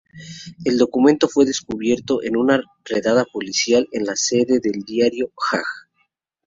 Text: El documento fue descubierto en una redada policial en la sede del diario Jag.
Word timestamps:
El 0.65 0.79
documento 0.79 1.27
fue 1.29 1.45
descubierto 1.45 2.23
en 2.23 2.35
una 2.35 2.59
redada 2.85 3.23
policial 3.31 3.85
en 3.91 4.05
la 4.05 4.15
sede 4.15 4.59
del 4.59 4.81
diario 4.83 5.31
Jag. 5.37 5.61